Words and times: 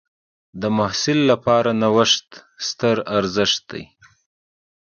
د 0.61 0.63
محصل 0.77 1.19
لپاره 1.31 1.69
نوښت 1.81 2.27
ستر 2.67 2.97
ارزښت 3.17 3.63
لري. 3.73 3.83